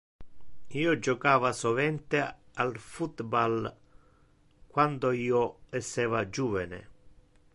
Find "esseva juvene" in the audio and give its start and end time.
5.83-6.85